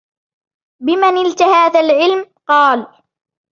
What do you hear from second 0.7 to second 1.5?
بِمَ نِلْت